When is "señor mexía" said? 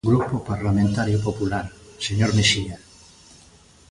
2.07-2.77